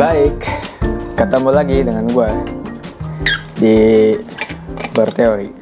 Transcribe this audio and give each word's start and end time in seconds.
Baik, 0.00 0.48
ketemu 1.12 1.52
lagi 1.52 1.84
dengan 1.84 2.08
gue 2.08 2.30
di 3.60 3.76
berteori. 4.96 5.52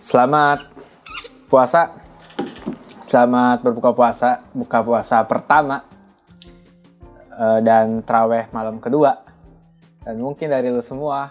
Selamat 0.00 0.64
puasa, 1.44 1.92
selamat 3.04 3.60
berbuka 3.60 3.92
puasa, 3.92 4.40
buka 4.56 4.80
puasa 4.80 5.20
pertama 5.28 5.84
eh, 7.36 7.60
dan 7.60 8.00
traweh 8.00 8.48
malam 8.48 8.80
kedua. 8.80 9.20
Dan 10.08 10.24
mungkin 10.24 10.56
dari 10.56 10.72
lu 10.72 10.80
semua 10.80 11.28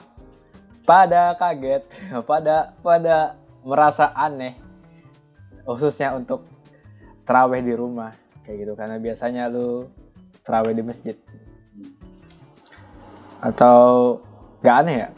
pada 0.85 1.33
kaget, 1.33 1.81
pada 2.29 2.77
pada 2.85 3.41
merasa 3.65 4.13
aneh, 4.13 4.53
khususnya 5.65 6.13
untuk 6.13 6.45
teraweh 7.25 7.65
di 7.65 7.73
rumah 7.73 8.20
kayak 8.43 8.57
gitu 8.65 8.73
karena 8.73 8.97
biasanya 8.97 9.47
lu 9.51 9.89
teraweh 10.41 10.73
di 10.73 10.83
masjid. 10.83 11.15
Atau 13.41 14.21
nggak 14.61 14.75
aneh 14.85 14.95
ya? 15.05 15.09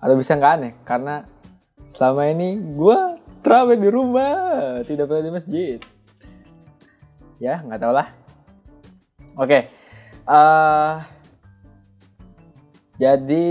Atau 0.00 0.14
bisa 0.16 0.36
nggak 0.36 0.52
aneh? 0.60 0.72
Karena 0.86 1.26
selama 1.88 2.28
ini 2.28 2.56
gue 2.56 2.98
teraweh 3.40 3.76
di 3.80 3.88
rumah 3.88 4.80
tidak 4.84 5.08
pernah 5.08 5.24
di 5.24 5.32
masjid. 5.32 5.78
Ya 7.40 7.60
nggak 7.62 7.80
tau 7.80 7.92
lah. 7.92 8.08
Oke 9.38 9.78
eh, 10.28 10.94
jadi 13.00 13.48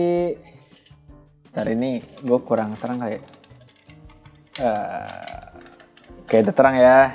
ntar 1.49 1.67
ini 1.73 2.03
gue 2.21 2.39
kurang 2.45 2.77
terang 2.77 3.01
kali 3.01 3.17
ya. 3.17 3.21
Eh, 4.57 5.25
oke 6.25 6.35
udah 6.45 6.53
terang 6.53 6.75
ya 6.77 7.13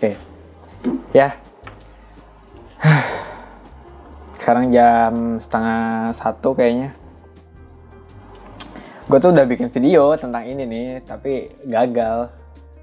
Oke. 0.00 0.16
Ya. 1.12 1.36
Sekarang 4.32 4.72
jam 4.72 5.36
setengah 5.36 6.08
satu 6.16 6.56
kayaknya. 6.56 6.96
Gue 9.12 9.20
tuh 9.20 9.28
udah 9.28 9.44
bikin 9.44 9.68
video 9.68 10.16
tentang 10.16 10.48
ini 10.48 10.64
nih, 10.64 11.04
tapi 11.04 11.52
gagal. 11.68 12.32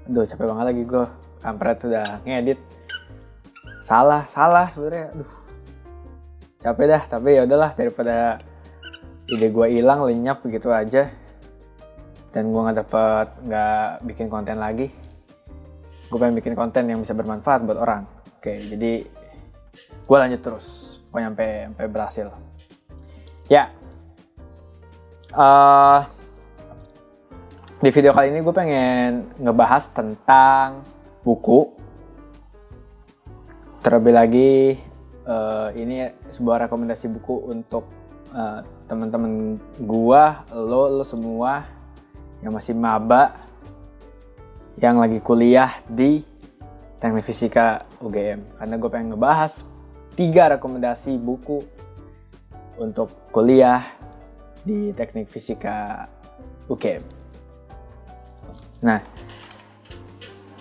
Aduh 0.06 0.22
capek 0.30 0.46
banget 0.46 0.66
lagi 0.70 0.82
gue. 0.86 1.06
Kampret 1.42 1.78
udah 1.90 2.22
ngedit. 2.22 2.62
Salah, 3.82 4.22
salah 4.30 4.70
sebenarnya. 4.70 5.10
Aduh. 5.18 5.32
Capek 6.62 6.86
dah, 6.86 7.02
tapi 7.02 7.34
ya 7.34 7.42
udahlah 7.50 7.74
daripada 7.74 8.38
ide 9.26 9.50
gue 9.50 9.66
hilang 9.74 10.06
lenyap 10.06 10.38
begitu 10.46 10.70
aja. 10.70 11.10
Dan 12.30 12.54
gue 12.54 12.62
nggak 12.62 12.78
dapet 12.78 13.26
nggak 13.42 14.06
bikin 14.06 14.30
konten 14.30 14.62
lagi 14.62 15.07
gue 16.08 16.18
pengen 16.18 16.36
bikin 16.40 16.56
konten 16.56 16.88
yang 16.88 17.04
bisa 17.04 17.12
bermanfaat 17.12 17.68
buat 17.68 17.76
orang. 17.76 18.08
Oke 18.40 18.56
jadi 18.64 19.04
gue 20.08 20.16
lanjut 20.16 20.40
terus. 20.40 20.98
Pokoknya 21.08 21.32
sampai 21.32 21.50
sampai 21.68 21.86
berhasil. 21.88 22.26
Ya. 23.48 23.72
Uh, 25.32 26.04
di 27.78 27.90
video 27.92 28.16
kali 28.16 28.32
ini 28.32 28.40
gue 28.40 28.54
pengen 28.56 29.28
ngebahas 29.36 29.92
tentang 29.92 30.82
buku. 31.24 31.76
Terlebih 33.84 34.12
lagi 34.16 34.52
uh, 35.28 35.68
ini 35.76 36.08
sebuah 36.32 36.66
rekomendasi 36.66 37.12
buku 37.12 37.52
untuk 37.52 37.84
uh, 38.32 38.64
teman-teman 38.88 39.60
gue 39.76 40.24
lo 40.56 40.88
lo 40.88 41.04
semua 41.04 41.68
yang 42.40 42.56
masih 42.56 42.72
maba 42.72 43.47
yang 44.78 45.02
lagi 45.02 45.18
kuliah 45.18 45.82
di 45.90 46.22
Teknik 47.02 47.26
Fisika 47.26 47.82
UGM 47.98 48.62
karena 48.62 48.74
gue 48.78 48.90
pengen 48.90 49.08
ngebahas 49.14 49.66
tiga 50.14 50.54
rekomendasi 50.54 51.18
buku 51.18 51.62
untuk 52.78 53.10
kuliah 53.34 53.82
di 54.62 54.94
Teknik 54.94 55.26
Fisika 55.26 56.06
UGM. 56.70 57.02
Nah, 58.86 59.02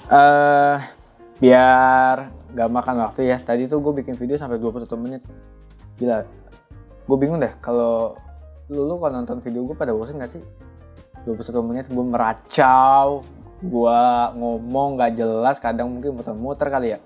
uh, 0.09 0.81
biar 1.38 2.16
gak 2.57 2.69
makan 2.73 3.06
waktu 3.06 3.29
ya. 3.29 3.38
Tadi 3.38 3.69
tuh 3.69 3.77
gue 3.85 4.01
bikin 4.01 4.17
video 4.17 4.33
sampai 4.33 4.57
21 4.57 4.89
menit. 4.97 5.22
Gila, 6.01 6.25
gue 7.06 7.17
bingung 7.22 7.38
deh 7.38 7.53
kalau 7.61 8.17
lu, 8.73 8.81
lu 8.81 8.97
kalau 8.97 9.13
nonton 9.13 9.38
video 9.45 9.61
gue 9.61 9.77
pada 9.77 9.94
bosan 9.94 10.17
gak 10.17 10.33
sih? 10.33 10.41
21 11.29 11.69
menit 11.69 11.85
gue 11.85 12.06
meracau 12.06 13.22
gua 13.63 14.31
ngomong 14.38 15.01
gak 15.01 15.18
jelas 15.18 15.57
kadang 15.57 15.90
mungkin 15.90 16.13
muter-muter 16.13 16.68
kali 16.69 16.94
ya. 16.95 17.00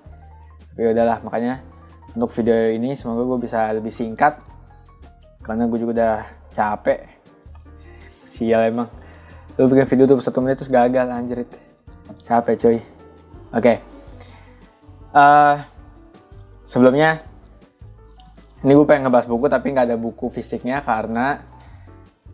Tapi 0.72 0.92
udahlah 0.92 1.20
makanya 1.24 1.64
untuk 2.12 2.32
video 2.36 2.56
ini 2.76 2.96
semoga 2.96 3.24
gue 3.24 3.40
bisa 3.44 3.72
lebih 3.72 3.92
singkat. 3.92 4.40
Karena 5.42 5.66
gue 5.68 5.80
juga 5.80 5.92
udah 5.96 6.18
capek. 6.52 7.00
Sial 8.28 8.72
emang. 8.72 8.88
Lu 9.60 9.68
bikin 9.68 9.88
video 9.88 10.06
tuh 10.08 10.20
satu 10.20 10.40
menit 10.40 10.60
terus 10.60 10.72
gagal 10.72 11.08
anjir 11.08 11.44
capek 12.24 12.56
cuy. 12.56 12.72
Oke. 12.72 12.84
Okay. 13.52 13.76
uh, 15.12 15.60
sebelumnya 16.64 17.20
ini 18.64 18.72
gue 18.78 18.88
pengen 18.88 19.10
ngebahas 19.10 19.28
buku 19.28 19.52
tapi 19.52 19.76
nggak 19.76 19.92
ada 19.92 19.98
buku 20.00 20.32
fisiknya 20.32 20.80
karena 20.86 21.44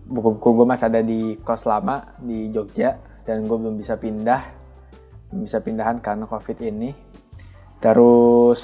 buku-buku 0.06 0.62
gue 0.62 0.68
masih 0.68 0.86
ada 0.92 1.02
di 1.02 1.40
kos 1.42 1.66
lama 1.66 2.04
di 2.22 2.54
Jogja 2.54 3.00
dan 3.28 3.44
gue 3.44 3.58
belum 3.60 3.76
bisa 3.76 4.00
pindah 4.00 4.40
belum 5.28 5.44
bisa 5.44 5.60
pindahan 5.60 6.00
karena 6.00 6.24
covid 6.24 6.58
ini. 6.64 6.96
Terus 7.84 8.62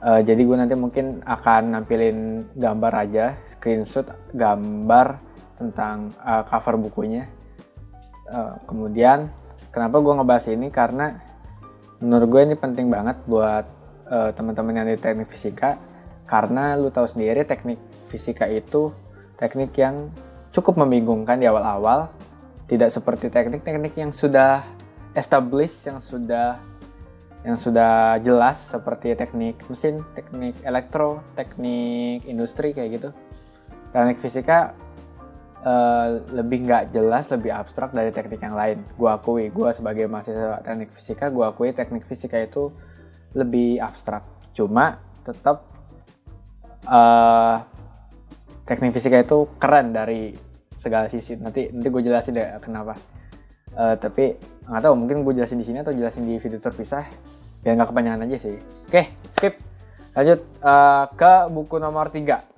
uh, 0.00 0.22
jadi 0.22 0.40
gue 0.40 0.56
nanti 0.56 0.74
mungkin 0.78 1.20
akan 1.26 1.74
nampilin 1.74 2.48
gambar 2.54 2.92
aja 3.04 3.34
screenshot 3.44 4.06
gambar 4.32 5.18
tentang 5.58 6.14
uh, 6.22 6.46
cover 6.46 6.78
bukunya. 6.78 7.26
Uh, 8.30 8.56
kemudian 8.64 9.28
kenapa 9.74 10.00
gue 10.00 10.14
ngebahas 10.14 10.46
ini? 10.54 10.70
Karena 10.70 11.12
menurut 11.98 12.28
gue 12.30 12.40
ini 12.46 12.54
penting 12.56 12.88
banget 12.88 13.18
buat 13.26 13.66
uh, 14.08 14.30
teman-teman 14.32 14.80
yang 14.80 14.88
di 14.88 14.96
teknik 14.96 15.28
fisika. 15.28 15.76
Karena 16.24 16.72
lu 16.72 16.88
tahu 16.88 17.04
sendiri 17.04 17.44
teknik 17.44 17.76
fisika 18.08 18.48
itu 18.48 18.88
teknik 19.36 19.76
yang 19.76 20.08
cukup 20.48 20.80
membingungkan 20.80 21.36
di 21.36 21.44
awal-awal 21.44 22.08
tidak 22.64 22.90
seperti 22.92 23.28
teknik-teknik 23.28 23.94
yang 23.96 24.12
sudah 24.12 24.64
established 25.14 25.86
yang 25.86 26.00
sudah 26.00 26.58
yang 27.44 27.60
sudah 27.60 28.16
jelas 28.24 28.56
seperti 28.72 29.12
teknik 29.12 29.60
mesin, 29.68 30.00
teknik 30.16 30.56
elektro, 30.64 31.20
teknik 31.36 32.24
industri 32.24 32.72
kayak 32.72 32.90
gitu. 32.96 33.10
Teknik 33.92 34.16
fisika 34.16 34.72
uh, 35.60 36.24
lebih 36.32 36.64
nggak 36.64 36.88
jelas, 36.88 37.28
lebih 37.28 37.52
abstrak 37.52 37.92
dari 37.92 38.08
teknik 38.16 38.40
yang 38.40 38.56
lain. 38.56 38.80
Gua 38.96 39.20
akui, 39.20 39.52
gua 39.52 39.76
sebagai 39.76 40.08
mahasiswa 40.08 40.64
teknik 40.64 40.88
fisika, 40.96 41.28
gua 41.28 41.52
akui 41.52 41.76
teknik 41.76 42.08
fisika 42.08 42.40
itu 42.40 42.72
lebih 43.36 43.76
abstrak. 43.76 44.24
Cuma 44.56 44.96
tetap 45.20 45.68
uh, 46.88 47.60
teknik 48.64 48.96
fisika 48.96 49.20
itu 49.20 49.52
keren 49.60 49.92
dari 49.92 50.32
segala 50.74 51.06
sisi. 51.06 51.38
Nanti 51.38 51.70
nanti 51.70 51.88
gue 51.88 52.02
jelasin 52.02 52.34
deh 52.34 52.58
kenapa. 52.58 52.98
Uh, 53.74 53.94
tapi 53.94 54.34
nggak 54.66 54.82
tahu 54.82 54.94
mungkin 54.98 55.22
gue 55.22 55.34
jelasin 55.38 55.58
di 55.58 55.66
sini 55.66 55.82
atau 55.82 55.94
jelasin 55.94 56.26
di 56.26 56.38
video 56.38 56.58
terpisah 56.62 57.06
biar 57.62 57.74
nggak 57.78 57.94
kepanjangan 57.94 58.26
aja 58.26 58.36
sih. 58.50 58.58
Oke 58.90 59.08
skip. 59.30 59.54
Lanjut 60.14 60.46
uh, 60.62 61.10
ke 61.14 61.32
buku 61.50 61.82
nomor 61.82 62.06
3 62.10 62.54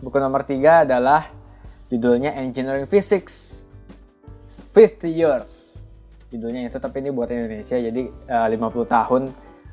buku 0.00 0.16
nomor 0.16 0.42
3 0.42 0.88
adalah 0.88 1.28
judulnya 1.92 2.34
Engineering 2.40 2.88
Physics 2.88 3.62
50 4.72 5.06
Years. 5.12 5.52
Judulnya 6.32 6.70
itu 6.70 6.78
tapi 6.78 7.02
ini 7.04 7.10
buat 7.10 7.28
Indonesia 7.28 7.76
jadi 7.76 8.02
uh, 8.06 8.46
50 8.48 8.86
tahun 8.86 9.22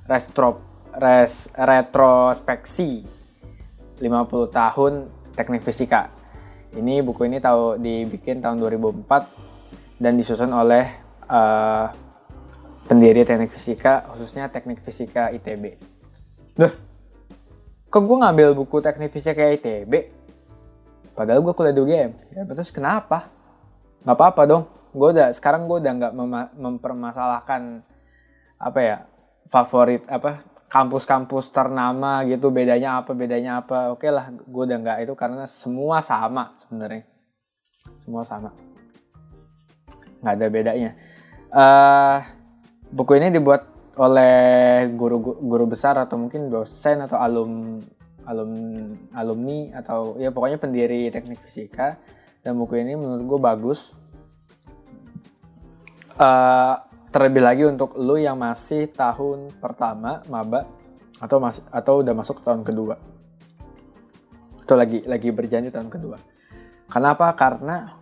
restro, 0.09 0.59
res, 0.97 1.53
retrospeksi. 1.55 3.05
50 3.97 4.53
tahun 4.53 5.09
teknik 5.33 5.65
fisika 5.65 6.16
ini 6.75 6.99
buku 6.99 7.29
ini 7.29 7.39
tahu 7.39 7.79
dibikin 7.79 8.43
tahun 8.43 8.59
2004 8.59 10.01
dan 10.03 10.13
disusun 10.19 10.51
oleh 10.51 10.85
uh, 11.31 11.87
pendiri 12.87 13.23
teknik 13.23 13.51
fisika, 13.51 14.07
khususnya 14.11 14.51
teknik 14.51 14.83
fisika 14.83 15.31
ITB. 15.31 15.79
Duh, 16.57 16.73
kok 17.87 18.03
gue 18.03 18.17
ngambil 18.19 18.55
buku 18.55 18.83
teknik 18.83 19.11
fisika 19.11 19.43
ITB? 19.47 20.15
Padahal 21.15 21.41
gue 21.41 21.53
kuliah 21.55 21.73
di 21.73 21.81
UGM. 21.81 22.11
Ya, 22.35 22.41
terus 22.45 22.69
kenapa? 22.69 23.31
Gak 24.05 24.15
apa-apa 24.15 24.41
dong. 24.45 24.63
Gue 24.93 25.13
udah 25.13 25.33
sekarang 25.33 25.65
gue 25.65 25.77
udah 25.83 25.93
nggak 25.93 26.13
mempermasalahkan 26.57 27.81
apa 28.57 28.79
ya 28.81 28.97
favorit 29.45 30.01
apa 30.09 30.41
kampus-kampus 30.67 31.55
ternama 31.55 32.27
gitu 32.27 32.51
bedanya 32.51 32.99
apa 33.03 33.15
bedanya 33.15 33.63
apa. 33.63 33.91
Oke 33.95 34.11
lah 34.11 34.31
gue 34.31 34.63
udah 34.67 34.77
nggak 34.83 34.97
itu 35.07 35.13
karena 35.15 35.47
semua 35.47 36.03
sama 36.03 36.51
sebenarnya. 36.59 37.07
Semua 38.03 38.23
sama. 38.27 38.51
Nggak 40.19 40.33
ada 40.35 40.47
bedanya. 40.51 40.91
Uh, 41.47 42.17
buku 42.91 43.15
ini 43.19 43.31
dibuat 43.31 43.63
oleh 43.97 44.85
guru 44.93 45.23
guru 45.41 45.65
besar 45.65 45.97
atau 45.97 46.19
mungkin 46.19 46.51
dosen 46.51 47.01
atau 47.01 47.17
alum 47.17 47.81
alum 48.27 48.51
alumni 49.15 49.71
atau 49.79 50.19
ya 50.19 50.35
pokoknya 50.35 50.59
pendiri 50.59 51.07
teknik 51.07 51.39
fisika. 51.39 51.95
Dan 52.43 52.59
buku 52.59 52.79
ini 52.79 52.95
menurut 52.95 53.23
gue 53.23 53.39
bagus. 53.39 53.95
Uh, 56.17 56.86
terlebih 57.11 57.41
lagi 57.43 57.63
untuk 57.63 57.95
lu 57.95 58.19
yang 58.19 58.35
masih 58.35 58.91
tahun 58.91 59.51
pertama 59.63 60.21
maba 60.27 60.67
atau 61.17 61.41
masih 61.41 61.63
atau 61.71 62.03
udah 62.03 62.13
masuk 62.13 62.43
tahun 62.43 62.61
kedua. 62.67 62.95
Atau 64.67 64.75
lagi 64.75 65.01
lagi 65.07 65.29
berjanji 65.31 65.71
tahun 65.71 65.87
kedua. 65.87 66.19
Kenapa? 66.87 67.31
Karena 67.33 67.95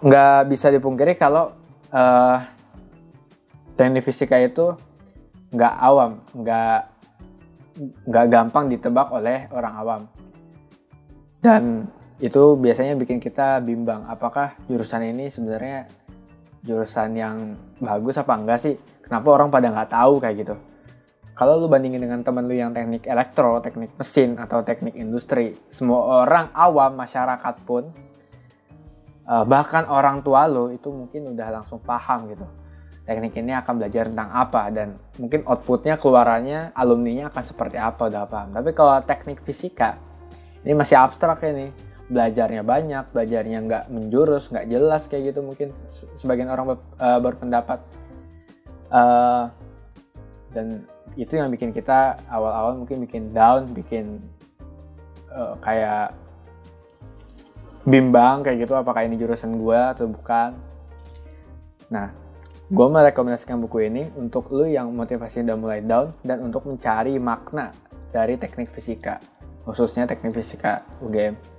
nggak 0.00 0.40
bisa 0.48 0.68
dipungkiri 0.72 1.16
kalau 1.16 1.52
uh, 1.92 2.38
teknik 3.76 4.04
fisika 4.04 4.36
itu 4.40 4.76
nggak 5.52 5.74
awam 5.80 6.20
nggak 6.32 6.80
nggak 8.08 8.26
gampang 8.32 8.66
ditebak 8.72 9.08
oleh 9.12 9.48
orang 9.52 9.74
awam. 9.76 10.02
Dan 11.40 11.86
itu 12.16 12.56
biasanya 12.56 12.96
bikin 12.96 13.20
kita 13.20 13.60
bimbang 13.60 14.08
apakah 14.08 14.56
jurusan 14.72 15.04
ini 15.04 15.28
sebenarnya 15.28 15.84
jurusan 16.66 17.14
yang 17.14 17.54
bagus 17.78 18.18
apa 18.18 18.34
enggak 18.34 18.58
sih 18.58 18.74
kenapa 19.06 19.30
orang 19.30 19.48
pada 19.48 19.70
nggak 19.70 19.90
tahu 19.94 20.18
kayak 20.18 20.36
gitu 20.42 20.54
kalau 21.36 21.60
lu 21.60 21.68
bandingin 21.68 22.00
dengan 22.00 22.24
temen 22.24 22.48
lu 22.48 22.56
yang 22.56 22.72
teknik 22.72 23.04
elektro, 23.04 23.60
teknik 23.60 23.92
mesin, 24.00 24.40
atau 24.40 24.64
teknik 24.64 24.96
industri, 24.96 25.52
semua 25.68 26.24
orang 26.24 26.48
awam 26.56 26.96
masyarakat 26.96 27.54
pun, 27.68 27.84
uh, 29.28 29.44
bahkan 29.44 29.84
orang 29.84 30.24
tua 30.24 30.48
lu 30.48 30.72
itu 30.72 30.88
mungkin 30.88 31.36
udah 31.36 31.60
langsung 31.60 31.76
paham 31.84 32.32
gitu. 32.32 32.48
Teknik 33.04 33.36
ini 33.36 33.52
akan 33.52 33.84
belajar 33.84 34.08
tentang 34.08 34.32
apa 34.32 34.72
dan 34.72 34.96
mungkin 35.20 35.44
outputnya 35.44 36.00
keluarannya 36.00 36.72
alumninya 36.72 37.28
akan 37.28 37.44
seperti 37.44 37.76
apa 37.76 38.08
udah 38.08 38.24
paham. 38.24 38.56
Tapi 38.56 38.72
kalau 38.72 38.96
teknik 39.04 39.44
fisika 39.44 40.00
ini 40.64 40.72
masih 40.72 40.96
abstrak 40.96 41.44
ini 41.44 41.68
belajarnya 42.06 42.62
banyak, 42.62 43.04
belajarnya 43.10 43.58
nggak 43.66 43.84
menjurus, 43.90 44.50
nggak 44.54 44.66
jelas 44.70 45.10
kayak 45.10 45.34
gitu 45.34 45.40
mungkin 45.42 45.74
sebagian 46.14 46.50
orang 46.50 46.78
uh, 46.78 47.18
berpendapat. 47.18 47.82
Uh, 48.86 49.50
dan 50.54 50.86
itu 51.18 51.34
yang 51.34 51.50
bikin 51.50 51.74
kita 51.74 52.14
awal-awal 52.30 52.78
mungkin 52.78 53.02
bikin 53.02 53.34
down, 53.34 53.66
bikin 53.74 54.22
uh, 55.34 55.58
kayak 55.58 56.14
bimbang 57.86 58.46
kayak 58.46 58.66
gitu 58.66 58.74
apakah 58.78 59.02
ini 59.02 59.18
jurusan 59.18 59.58
gue 59.58 59.78
atau 59.78 60.06
bukan. 60.06 60.54
Nah, 61.90 62.14
gue 62.70 62.86
merekomendasikan 62.86 63.58
buku 63.58 63.90
ini 63.90 64.06
untuk 64.14 64.54
lu 64.54 64.70
yang 64.70 64.94
motivasi 64.94 65.42
udah 65.42 65.58
mulai 65.58 65.82
down 65.82 66.14
dan 66.22 66.38
untuk 66.46 66.66
mencari 66.70 67.18
makna 67.18 67.74
dari 68.14 68.38
teknik 68.38 68.70
fisika, 68.70 69.18
khususnya 69.66 70.06
teknik 70.06 70.34
fisika 70.34 70.86
UGM 71.02 71.55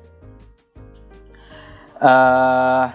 uh, 2.02 2.86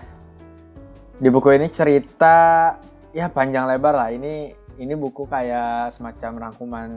di 1.19 1.29
buku 1.31 1.55
ini 1.55 1.71
cerita 1.71 2.75
ya 3.15 3.31
panjang 3.31 3.69
lebar 3.69 3.95
lah. 3.95 4.09
Ini 4.11 4.35
ini 4.81 4.95
buku 4.97 5.29
kayak 5.29 5.95
semacam 5.95 6.49
rangkuman 6.49 6.91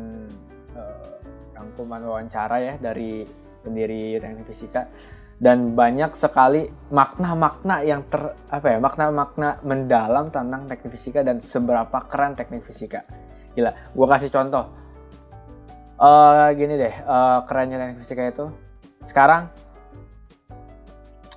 uh, 0.74 1.16
rangkuman 1.54 2.02
wawancara 2.06 2.58
ya 2.62 2.74
dari 2.82 3.26
pendiri 3.62 4.18
teknik 4.22 4.46
fisika. 4.48 4.88
Dan 5.36 5.76
banyak 5.76 6.16
sekali 6.16 6.64
makna-makna 6.96 7.84
yang 7.84 8.08
ter 8.08 8.24
apa 8.48 8.72
ya 8.72 8.80
makna-makna 8.80 9.60
mendalam 9.68 10.32
tentang 10.32 10.64
teknik 10.64 10.96
fisika 10.96 11.28
dan 11.28 11.44
seberapa 11.44 12.08
keren 12.08 12.40
teknik 12.40 12.64
fisika. 12.64 13.04
Gila 13.52 13.72
gue 13.92 14.08
kasih 14.08 14.32
contoh. 14.32 14.66
Uh, 15.96 16.52
gini 16.56 16.76
deh 16.80 16.96
uh, 17.04 17.44
kerennya 17.44 17.84
teknik 17.84 18.00
fisika 18.00 18.24
itu. 18.24 18.48
Sekarang 19.04 19.52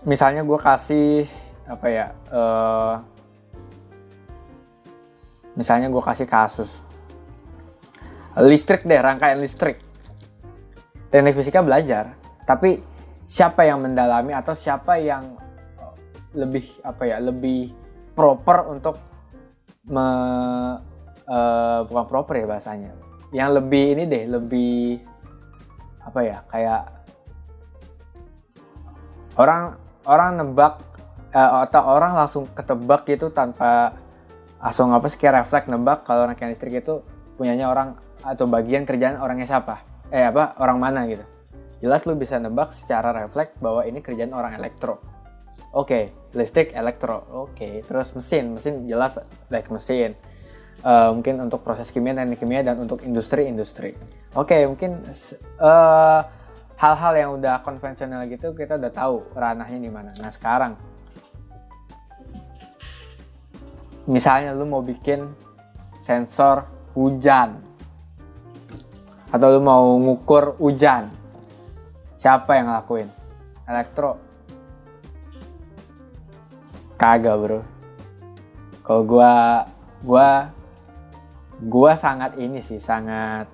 misalnya 0.07 0.47
gue 0.47 0.59
kasih 0.59 1.27
apa 1.67 1.87
ya 1.91 2.07
uh, 2.31 2.95
misalnya 5.59 5.91
gue 5.91 6.03
kasih 6.03 6.27
kasus. 6.29 6.83
Listrik 8.39 8.87
deh 8.87 9.01
rangkaian 9.03 9.43
listrik. 9.43 9.83
Teknik 11.11 11.35
fisika 11.35 11.65
belajar 11.65 12.15
tapi 12.45 12.81
siapa 13.29 13.69
yang 13.69 13.85
mendalami 13.85 14.33
atau 14.33 14.57
siapa 14.57 14.97
yang 14.97 15.37
lebih 16.33 16.65
apa 16.81 17.03
ya 17.05 17.17
lebih 17.21 17.73
proper 18.17 18.73
untuk 18.73 18.97
me, 19.89 20.07
uh, 21.29 21.81
bukan 21.85 22.07
proper 22.09 22.35
ya 22.41 22.47
bahasanya. 22.49 22.93
Yang 23.35 23.51
lebih 23.61 23.85
ini 23.97 24.05
deh 24.09 24.25
lebih 24.33 24.81
apa 26.01 26.21
ya 26.25 26.39
kayak 26.49 26.83
orang 29.37 29.88
orang 30.09 30.41
nebak 30.41 30.81
uh, 31.37 31.69
atau 31.69 31.83
orang 31.85 32.17
langsung 32.17 32.49
ketebak 32.57 33.05
gitu 33.05 33.29
tanpa 33.29 33.93
langsung 34.59 34.91
apa 34.91 35.07
sih 35.07 35.21
kayak 35.21 35.45
refleks 35.45 35.69
nebak 35.71 36.03
kalau 36.03 36.27
rangkaian 36.27 36.51
listrik 36.51 36.83
itu 36.83 37.05
punyanya 37.39 37.71
orang 37.71 37.95
atau 38.25 38.51
bagian 38.51 38.83
kerjaan 38.83 39.21
orangnya 39.23 39.47
siapa? 39.47 39.85
Eh 40.11 40.25
apa 40.25 40.59
orang 40.59 40.79
mana 40.81 41.07
gitu. 41.07 41.23
Jelas 41.79 42.03
lu 42.11 42.19
bisa 42.19 42.43
nebak 42.43 42.75
secara 42.75 43.15
refleks 43.15 43.55
bahwa 43.63 43.87
ini 43.87 44.03
kerjaan 44.03 44.35
orang 44.35 44.59
elektro. 44.59 44.99
Oke 45.77 45.87
okay, 45.87 46.03
listrik 46.35 46.75
elektro. 46.75 47.23
Oke 47.31 47.55
okay. 47.55 47.75
terus 47.87 48.17
mesin. 48.19 48.59
Mesin 48.59 48.89
jelas 48.89 49.23
like 49.53 49.71
mesin. 49.71 50.19
Uh, 50.79 51.11
mungkin 51.11 51.43
untuk 51.43 51.67
proses 51.67 51.91
kimia 51.91 52.15
teknik 52.15 52.39
kimia 52.39 52.63
dan 52.63 52.79
untuk 52.79 53.03
industri 53.03 53.51
industri 53.51 53.99
oke 54.39 54.47
okay, 54.47 54.63
mungkin 54.63 55.03
uh, 55.59 56.23
hal-hal 56.79 57.13
yang 57.19 57.31
udah 57.35 57.59
konvensional 57.67 58.23
gitu 58.31 58.55
kita 58.55 58.79
udah 58.79 58.93
tahu 58.95 59.27
ranahnya 59.35 59.83
di 59.83 59.91
mana. 59.91 60.15
Nah 60.23 60.31
sekarang, 60.31 60.79
misalnya 64.07 64.55
lu 64.55 64.63
mau 64.63 64.79
bikin 64.79 65.27
sensor 65.99 66.71
hujan 66.95 67.59
atau 69.35 69.59
lu 69.59 69.61
mau 69.61 69.99
ngukur 69.99 70.55
hujan, 70.63 71.11
siapa 72.15 72.55
yang 72.55 72.71
ngelakuin? 72.71 73.11
Elektro? 73.67 74.17
Kagak 76.95 77.37
bro. 77.39 77.61
Kalau 78.87 79.03
gua, 79.05 79.67
gua, 80.01 80.49
gua 81.61 81.93
sangat 81.93 82.39
ini 82.41 82.65
sih, 82.65 82.81
sangat 82.81 83.51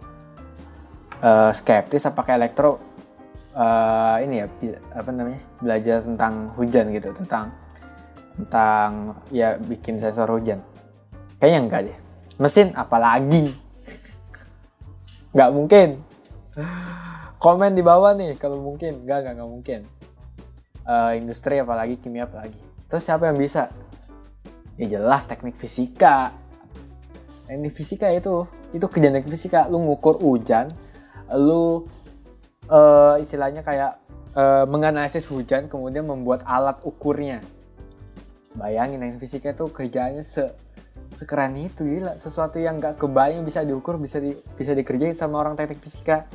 uh, 1.18 1.50
skeptis 1.50 2.06
apakah 2.06 2.38
elektro 2.38 2.93
uh, 3.54 4.16
ini 4.20 4.42
ya 4.42 4.46
apa 4.92 5.10
namanya 5.14 5.40
belajar 5.62 6.02
tentang 6.02 6.50
hujan 6.58 6.90
gitu 6.92 7.10
tentang 7.14 7.54
tentang 8.34 9.14
ya 9.30 9.56
bikin 9.62 9.96
sensor 9.96 10.26
hujan. 10.28 10.60
Kayaknya 11.38 11.60
enggak 11.62 11.80
deh. 11.86 11.96
Mesin 12.42 12.74
apalagi? 12.74 13.54
Nggak 15.30 15.50
mungkin. 15.54 15.88
Komen 17.38 17.78
di 17.78 17.82
bawah 17.82 18.14
nih 18.18 18.34
kalau 18.38 18.58
mungkin. 18.58 19.06
Enggak 19.06 19.22
enggak 19.22 19.34
enggak 19.38 19.50
mungkin. 19.50 19.80
Uh, 20.84 21.16
industri 21.16 21.62
apalagi 21.62 21.96
kimia 21.96 22.26
apalagi. 22.26 22.58
Terus 22.90 23.02
siapa 23.06 23.30
yang 23.30 23.38
bisa? 23.38 23.70
Ya 24.74 24.98
jelas 24.98 25.30
teknik 25.30 25.54
fisika. 25.54 26.34
Teknik 27.46 27.72
fisika 27.72 28.10
itu 28.10 28.50
itu 28.74 28.86
teknik 28.90 29.30
fisika. 29.30 29.70
Lu 29.70 29.78
ngukur 29.78 30.18
hujan 30.18 30.66
lu 31.32 31.88
uh, 32.68 33.16
istilahnya 33.20 33.64
kayak 33.64 34.00
uh, 34.36 34.64
menganalisis 34.68 35.26
hujan 35.28 35.66
kemudian 35.66 36.04
membuat 36.04 36.44
alat 36.46 36.80
ukurnya. 36.84 37.40
Bayangin 38.54 39.02
yang 39.02 39.18
fisika 39.18 39.50
itu 39.50 39.66
kerjanya 39.70 40.22
se 40.22 40.54
sekeren 41.14 41.58
itu. 41.58 41.82
Gila 41.82 42.14
sesuatu 42.18 42.62
yang 42.62 42.78
gak 42.78 43.02
kebayang 43.02 43.42
bisa 43.42 43.66
diukur 43.66 43.98
bisa 43.98 44.22
di, 44.22 44.34
bisa 44.54 44.74
dikerjain 44.74 45.18
sama 45.18 45.42
orang 45.42 45.58
teknik 45.58 45.82
fisika. 45.82 46.26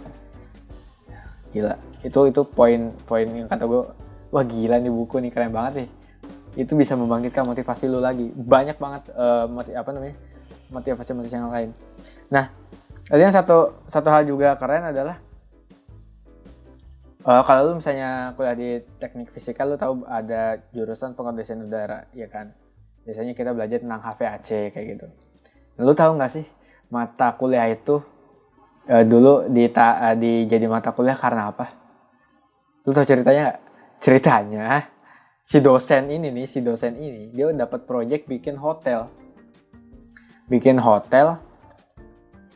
Gila 1.56 1.80
itu 2.04 2.20
itu 2.28 2.42
poin 2.48 2.92
poin 3.08 3.28
yang 3.28 3.48
kata 3.48 3.68
gue 3.68 3.84
wah 4.30 4.46
gila 4.46 4.80
nih 4.80 4.92
buku 4.92 5.24
nih 5.24 5.32
keren 5.32 5.56
banget 5.56 5.86
nih. 5.86 5.90
Itu 6.66 6.76
bisa 6.76 7.00
membangkitkan 7.00 7.48
motivasi 7.48 7.88
lu 7.88 8.04
lagi. 8.04 8.28
Banyak 8.36 8.76
banget 8.76 9.04
uh, 9.16 9.48
motiv, 9.48 9.74
apa 9.80 9.90
namanya 9.96 10.16
motivasi 10.70 11.16
motivasi 11.16 11.36
yang 11.40 11.52
lain. 11.52 11.70
Nah 12.30 12.52
yang 13.10 13.32
satu 13.34 13.80
satu 13.90 14.12
hal 14.12 14.28
juga 14.28 14.54
keren 14.60 14.92
adalah 14.92 15.18
Uh, 17.20 17.44
kalau 17.44 17.68
lu 17.68 17.84
misalnya 17.84 18.32
kuliah 18.40 18.56
di 18.56 18.70
teknik 18.96 19.28
fisika, 19.28 19.68
lu 19.68 19.76
tahu 19.76 20.08
ada 20.08 20.64
jurusan 20.72 21.20
pengondisian 21.20 21.60
udara, 21.68 22.08
ya 22.16 22.32
kan? 22.32 22.56
Biasanya 23.04 23.36
kita 23.36 23.52
belajar 23.52 23.84
tentang 23.84 24.00
HVAC 24.00 24.72
kayak 24.72 24.86
gitu. 24.96 25.06
Lu 25.84 25.92
tahu 25.92 26.16
nggak 26.16 26.32
sih 26.32 26.48
mata 26.88 27.36
kuliah 27.36 27.68
itu 27.68 28.00
uh, 28.88 29.04
dulu 29.04 29.52
di, 29.52 29.68
ta, 29.68 30.00
uh, 30.00 30.16
di 30.16 30.48
jadi 30.48 30.64
mata 30.72 30.96
kuliah 30.96 31.20
karena 31.20 31.52
apa? 31.52 31.68
Lu 32.88 32.96
tahu 32.96 33.04
ceritanya 33.04 33.52
gak? 33.52 33.60
Ceritanya 34.00 34.68
si 35.44 35.60
dosen 35.60 36.08
ini 36.08 36.32
nih, 36.32 36.48
si 36.48 36.64
dosen 36.64 36.96
ini 36.96 37.36
dia 37.36 37.52
dapat 37.52 37.84
project 37.84 38.32
bikin 38.32 38.56
hotel. 38.56 39.12
bikin 40.50 40.82
hotel 40.82 41.38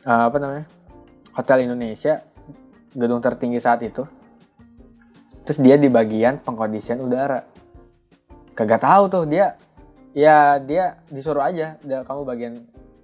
uh, 0.02 0.22
apa 0.26 0.36
namanya 0.42 0.66
hotel 1.30 1.62
Indonesia 1.62 2.26
gedung 2.90 3.22
tertinggi 3.22 3.62
saat 3.62 3.86
itu 3.86 4.02
terus 5.44 5.60
dia 5.60 5.76
di 5.76 5.92
bagian 5.92 6.40
pengkondisian 6.40 6.98
udara. 7.04 7.44
Kagak 8.56 8.82
tahu 8.82 9.04
tuh 9.12 9.24
dia 9.28 9.54
ya 10.16 10.56
dia 10.58 10.98
disuruh 11.12 11.44
aja 11.44 11.76
kamu 11.84 12.20
bagian 12.24 12.54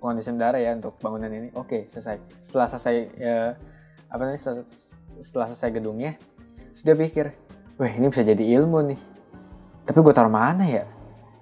pengkondisian 0.00 0.40
udara 0.40 0.58
ya 0.58 0.74
untuk 0.74 0.96
bangunan 0.98 1.28
ini. 1.28 1.52
Oke 1.54 1.86
selesai. 1.92 2.16
Setelah 2.40 2.66
selesai 2.72 2.94
ya, 3.20 3.36
apa 4.08 4.20
namanya 4.24 4.40
setelah, 4.40 4.66
setelah 5.20 5.46
selesai 5.52 5.70
gedungnya 5.70 6.16
dia 6.80 6.96
pikir 6.96 7.36
wah 7.76 7.92
ini 7.92 8.08
bisa 8.08 8.24
jadi 8.24 8.44
ilmu 8.56 8.80
nih. 8.88 9.00
Tapi 9.84 9.98
gue 10.00 10.14
taruh 10.16 10.32
mana 10.32 10.64
ya? 10.64 10.88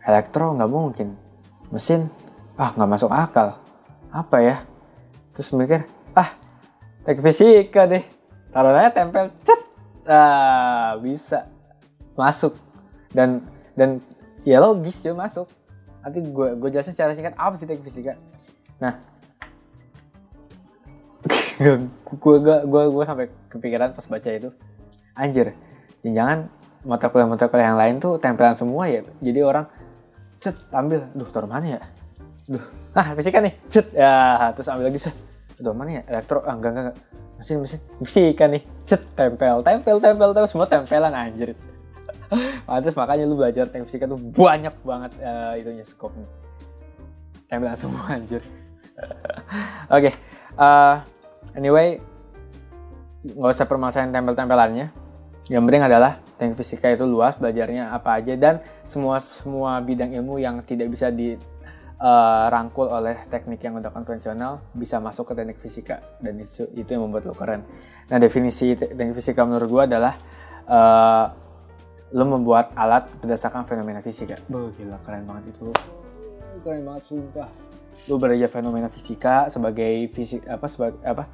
Elektro 0.03 0.51
nggak 0.57 0.71
mungkin. 0.73 1.15
Mesin 1.71 2.11
ah 2.59 2.75
nggak 2.75 2.91
masuk 2.91 3.13
akal. 3.13 3.55
Apa 4.11 4.41
ya? 4.43 4.57
Terus 5.37 5.55
mikir 5.55 5.87
ah 6.17 6.33
teknik 7.07 7.29
fisika 7.29 7.87
deh. 7.87 8.03
Taruh 8.51 8.73
aja 8.73 8.91
tempel 8.91 9.29
cet 9.45 9.68
ah 10.09 10.97
bisa. 10.99 11.45
Masuk. 12.17 12.57
Dan 13.13 13.45
dan 13.77 14.03
ya 14.43 14.59
logis 14.59 15.05
juga 15.05 15.29
masuk. 15.29 15.47
Nanti 16.03 16.25
gue 16.25 16.49
gue 16.57 16.69
jelasin 16.73 16.97
secara 16.97 17.13
singkat 17.13 17.37
apa 17.37 17.55
sih 17.61 17.69
teknik 17.69 17.85
fisika? 17.85 18.17
Nah. 18.81 18.97
Gue 22.03 22.37
gue 22.41 22.83
gue 22.89 23.05
sampai 23.05 23.27
kepikiran 23.53 23.93
pas 23.93 24.07
baca 24.09 24.31
itu. 24.33 24.51
Anjir 25.19 25.53
jangan 26.07 26.47
mata 26.87 27.11
kuliah 27.11 27.27
mata 27.27 27.51
kuliah 27.51 27.75
yang 27.75 27.79
lain 27.79 27.95
tuh 27.99 28.17
tempelan 28.17 28.55
semua 28.55 28.87
ya. 28.89 29.03
Jadi 29.21 29.41
orang 29.43 29.67
cet 30.39 30.57
ambil. 30.71 31.05
Duh 31.13 31.29
taruh 31.29 31.51
mana 31.51 31.77
ya? 31.77 31.81
Duh. 32.47 32.63
Ah 32.95 33.13
fisika 33.19 33.43
nih. 33.43 33.59
Cet. 33.67 33.93
Ya 33.93 34.49
terus 34.55 34.71
ambil 34.71 34.89
lagi 34.89 35.03
set. 35.03 35.15
Taruh 35.59 35.75
mana 35.75 35.99
ya? 35.99 36.03
Elektro 36.07 36.39
ah 36.47 36.55
enggak 36.55 36.71
enggak, 36.71 36.85
enggak 36.91 36.99
mesin 37.39 37.63
mesin 37.63 37.81
fisika 38.03 38.51
nih 38.51 38.63
cet 38.83 39.15
tempel 39.15 39.63
tempel 39.63 39.97
tempel 40.03 40.31
terus 40.35 40.51
semua 40.51 40.67
tempelan 40.67 41.15
anjir 41.15 41.55
Pantes 42.69 42.95
makanya 42.97 43.25
lu 43.25 43.37
belajar 43.37 43.69
teknik 43.69 43.89
fisika 43.89 44.05
tuh 44.05 44.21
banyak 44.21 44.75
banget 44.85 45.13
uh, 45.25 45.57
itunya 45.57 45.85
skopnya. 45.85 46.29
Tempelan 47.49 47.77
semua 47.77 48.05
anjir. 48.13 48.45
Oke. 49.89 50.13
okay. 50.13 50.13
Uh, 50.59 51.01
anyway, 51.57 51.97
nggak 53.25 53.53
usah 53.57 53.69
permasalahan 53.69 54.13
tempel-tempelannya. 54.13 54.93
Yang 55.49 55.63
penting 55.65 55.85
adalah 55.89 56.21
teknik 56.37 56.61
fisika 56.61 56.93
itu 56.93 57.09
luas, 57.09 57.41
belajarnya 57.41 57.97
apa 57.97 58.21
aja 58.21 58.37
dan 58.37 58.61
semua 58.85 59.17
semua 59.17 59.81
bidang 59.81 60.13
ilmu 60.13 60.37
yang 60.37 60.61
tidak 60.61 60.93
bisa 60.93 61.09
di 61.09 61.41
uh, 61.99 62.47
rangkul 62.49 62.87
oleh 62.89 63.27
teknik 63.27 63.63
yang 63.63 63.79
udah 63.79 63.91
konvensional 63.91 64.63
bisa 64.75 65.03
masuk 65.03 65.31
ke 65.31 65.33
teknik 65.35 65.59
fisika 65.59 65.99
dan 66.23 66.39
itu 66.39 66.67
itu 66.75 66.89
yang 66.89 67.07
membuat 67.07 67.27
lo 67.29 67.35
keren. 67.35 67.63
Nah 68.09 68.19
definisi 68.19 68.75
teknik 68.79 69.15
fisika 69.19 69.43
menurut 69.45 69.69
gue 69.69 69.83
adalah 69.95 70.15
uh, 70.67 71.27
lo 72.15 72.25
membuat 72.25 72.73
alat 72.73 73.11
berdasarkan 73.21 73.69
fenomena 73.69 74.01
fisika. 74.01 74.39
Boh 74.49 74.73
gila 74.73 74.97
keren 75.05 75.29
banget 75.29 75.53
itu. 75.53 75.71
Keren 76.65 76.83
banget 76.87 77.03
sumpah. 77.05 77.51
Lo 78.09 78.17
belajar 78.17 78.49
fenomena 78.49 78.89
fisika 78.89 79.53
sebagai 79.53 80.09
fisik 80.15 80.47
apa 80.49 80.67
sebagai 80.71 80.99
apa 81.05 81.29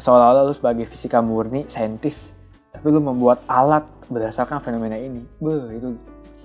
seolah-olah 0.00 0.42
lo 0.48 0.54
sebagai 0.56 0.88
fisika 0.88 1.20
murni 1.22 1.68
saintis 1.70 2.34
tapi 2.74 2.90
lo 2.90 2.98
membuat 2.98 3.44
alat 3.46 3.84
berdasarkan 4.08 4.58
fenomena 4.58 4.96
ini. 4.96 5.22
Boh 5.38 5.70
itu 5.70 5.94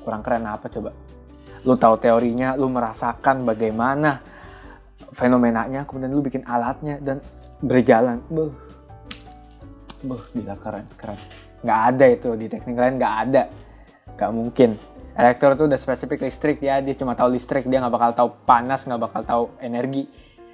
kurang 0.03 0.21
keren 0.21 0.45
apa 0.45 0.67
coba? 0.67 0.91
Lu 1.67 1.75
tahu 1.75 1.95
teorinya, 1.99 2.55
lu 2.55 2.71
merasakan 2.71 3.43
bagaimana 3.43 4.19
fenomenanya, 5.11 5.83
kemudian 5.83 6.11
lu 6.13 6.23
bikin 6.23 6.45
alatnya 6.47 7.01
dan 7.01 7.19
berjalan. 7.59 8.23
Buh, 8.31 8.53
buh, 10.05 10.21
gila 10.31 10.55
keren, 10.55 10.85
keren. 10.95 11.19
Nggak 11.65 11.79
ada 11.95 12.05
itu 12.07 12.29
di 12.39 12.45
teknik 12.47 12.77
lain, 12.77 12.95
nggak 12.95 13.15
ada, 13.27 13.41
nggak 14.15 14.31
mungkin. 14.31 14.69
Elektro 15.19 15.51
itu 15.51 15.63
udah 15.67 15.79
spesifik 15.79 16.23
listrik 16.23 16.63
ya, 16.63 16.79
dia 16.79 16.95
cuma 16.95 17.11
tahu 17.11 17.35
listrik, 17.35 17.67
dia 17.67 17.83
nggak 17.83 17.91
bakal 17.91 18.11
tahu 18.15 18.29
panas, 18.47 18.87
nggak 18.87 19.01
bakal 19.01 19.21
tahu 19.25 19.43
energi, 19.59 20.07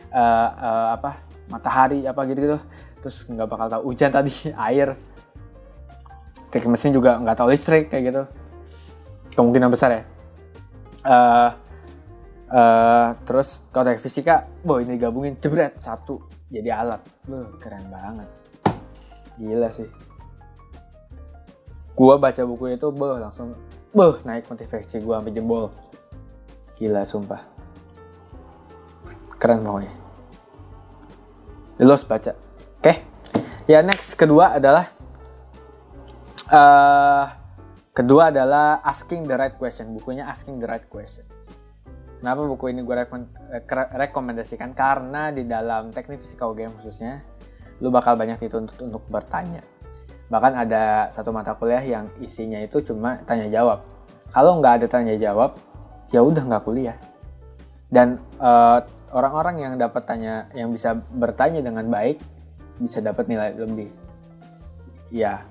uh, 0.09 0.50
uh, 0.57 0.88
apa 0.97 1.21
matahari 1.53 2.09
apa 2.09 2.25
gitu-gitu. 2.25 2.57
Terus 3.05 3.29
nggak 3.29 3.45
bakal 3.45 3.67
tahu 3.69 3.81
hujan 3.93 4.09
tadi, 4.09 4.33
air. 4.74 4.97
Teknik 6.50 6.74
mesin 6.74 6.95
juga 6.95 7.21
nggak 7.21 7.38
tahu 7.38 7.53
listrik 7.53 7.93
kayak 7.93 8.03
gitu. 8.09 8.24
Kemungkinan 9.35 9.69
besar 9.69 9.91
ya 9.91 10.14
uh, 11.05 11.50
uh, 12.50 13.09
terus 13.24 13.69
teknik 13.69 14.01
fisika 14.01 14.50
boh 14.65 14.81
ini 14.81 14.97
gabungin 14.97 15.38
jebret 15.38 15.77
satu. 15.77 16.19
Jadi 16.50 16.69
alat. 16.69 17.01
Loh, 17.29 17.50
keren 17.62 17.89
banget. 17.89 18.29
Gila 19.38 19.69
sih. 19.69 19.89
Gua 21.95 22.19
baca 22.19 22.41
buku 22.43 22.75
itu 22.75 22.91
boh 22.91 23.15
langsung 23.15 23.55
boh 23.95 24.19
naik 24.27 24.50
motivasi 24.51 25.00
gua 25.05 25.21
sampai 25.21 25.33
jebol. 25.33 25.71
Gila 26.75 27.01
sumpah. 27.07 27.41
Keren 29.39 29.63
pokoknya. 29.63 29.93
Los 31.83 32.03
baca. 32.03 32.33
Oke. 32.79 32.83
Okay. 32.83 32.97
ya 33.65 33.81
next 33.81 34.13
kedua 34.15 34.62
adalah 34.62 34.85
uh, 36.51 37.44
Kedua 37.95 38.27
adalah 38.27 38.83
Asking 38.83 39.23
the 39.23 39.39
Right 39.39 39.55
Question. 39.55 39.95
Bukunya 39.95 40.27
Asking 40.27 40.59
the 40.59 40.67
Right 40.67 40.83
Question. 40.83 41.23
Kenapa 42.19 42.43
buku 42.43 42.67
ini 42.75 42.83
gue 42.83 42.91
rekom 42.91 43.23
rekomendasikan? 43.95 44.75
Karena 44.75 45.31
di 45.31 45.47
dalam 45.47 45.95
teknik 45.95 46.19
fisika 46.19 46.43
UGM 46.43 46.75
khususnya, 46.75 47.23
lu 47.79 47.87
bakal 47.95 48.19
banyak 48.19 48.35
dituntut 48.35 48.75
untuk 48.83 49.07
bertanya. 49.07 49.63
Bahkan 50.27 50.53
ada 50.67 51.07
satu 51.07 51.31
mata 51.31 51.55
kuliah 51.55 51.79
yang 51.79 52.11
isinya 52.19 52.59
itu 52.59 52.83
cuma 52.83 53.23
tanya 53.23 53.47
jawab. 53.47 53.87
Kalau 54.27 54.59
nggak 54.59 54.83
ada 54.83 54.87
tanya 54.91 55.15
jawab, 55.15 55.55
ya 56.11 56.19
udah 56.19 56.43
nggak 56.43 56.67
kuliah. 56.67 56.99
Dan 57.87 58.19
eh, 58.43 58.79
orang-orang 59.15 59.71
yang 59.71 59.73
dapat 59.79 60.03
tanya, 60.03 60.51
yang 60.51 60.67
bisa 60.67 60.99
bertanya 60.99 61.63
dengan 61.63 61.87
baik, 61.87 62.19
bisa 62.75 62.99
dapat 62.99 63.31
nilai 63.31 63.55
lebih. 63.55 63.87
Ya, 65.15 65.47